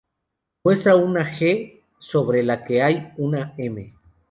[0.63, 3.93] Muestra una "G", sobre la que hay una "M".